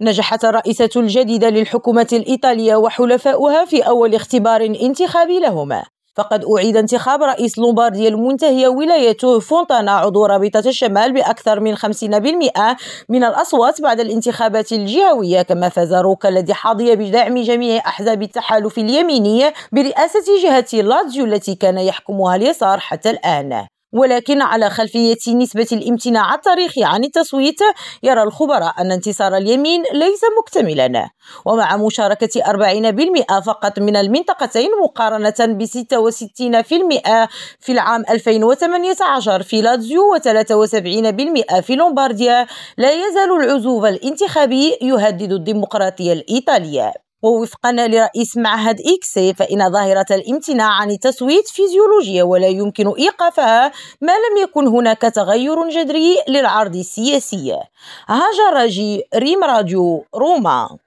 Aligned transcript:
نجحت 0.00 0.44
الرئيسة 0.44 0.90
الجديدة 0.96 1.48
للحكومة 1.48 2.06
الإيطالية 2.12 2.76
وحلفاؤها 2.76 3.64
في 3.64 3.82
أول 3.82 4.14
اختبار 4.14 4.64
انتخابي 4.64 5.40
لهما. 5.40 5.84
فقد 6.16 6.44
أعيد 6.56 6.76
انتخاب 6.76 7.22
رئيس 7.22 7.58
لومبارديا 7.58 8.08
المنتهية 8.08 8.68
ولايته 8.68 9.40
فونتانا 9.40 9.92
عضو 9.92 10.26
رابطة 10.26 10.62
الشمال 10.66 11.12
بأكثر 11.12 11.60
من 11.60 11.76
50% 11.76 12.76
من 13.08 13.24
الأصوات 13.24 13.80
بعد 13.80 14.00
الانتخابات 14.00 14.72
الجهوية 14.72 15.42
كما 15.42 15.68
فاز 15.68 15.94
روكا 15.94 16.28
الذي 16.28 16.54
حظي 16.54 16.96
بدعم 16.96 17.42
جميع 17.42 17.82
أحزاب 17.86 18.22
التحالف 18.22 18.78
اليميني 18.78 19.52
برئاسة 19.72 20.24
جهة 20.42 20.82
لاتزيو 20.82 21.24
التي 21.24 21.54
كان 21.54 21.78
يحكمها 21.78 22.36
اليسار 22.36 22.80
حتى 22.80 23.10
الآن. 23.10 23.66
ولكن 23.92 24.42
على 24.42 24.70
خلفية 24.70 25.34
نسبة 25.34 25.66
الامتناع 25.72 26.34
التاريخي 26.34 26.84
عن 26.84 27.04
التصويت 27.04 27.58
يرى 28.02 28.22
الخبراء 28.22 28.74
أن 28.80 28.92
انتصار 28.92 29.36
اليمين 29.36 29.82
ليس 29.92 30.20
مكتملا. 30.38 31.08
ومع 31.46 31.76
مشاركة 31.76 32.40
40% 32.40 33.40
فقط 33.46 33.78
من 33.78 33.96
المنطقتين 33.96 34.70
مقارنة 34.84 35.34
ب 35.40 35.64
66% 35.64 37.28
في 37.60 37.72
العام 37.72 38.02
2018 38.10 39.42
في 39.42 39.62
لاتزيو 39.62 40.16
و73% 40.16 41.60
في 41.60 41.76
لومبارديا 41.76 42.46
لا 42.78 42.90
يزال 42.92 43.30
العزوف 43.42 43.84
الانتخابي 43.84 44.78
يهدد 44.82 45.32
الديمقراطية 45.32 46.12
الإيطالية. 46.12 47.05
ووفقا 47.22 47.72
لرئيس 47.72 48.36
معهد 48.36 48.80
إكسي 48.80 49.34
فإن 49.34 49.72
ظاهرة 49.72 50.06
الامتناع 50.10 50.68
عن 50.68 50.90
التصويت 50.90 51.48
فيزيولوجية 51.48 52.22
ولا 52.22 52.46
يمكن 52.46 52.88
إيقافها 52.88 53.72
ما 54.00 54.12
لم 54.12 54.42
يكن 54.42 54.66
هناك 54.66 55.00
تغير 55.00 55.68
جذري 55.68 56.16
للعرض 56.28 56.76
السياسي. 56.76 57.60
هاجر 58.06 58.70
ريم 59.14 59.44
راديو 59.44 60.04
روما. 60.14 60.78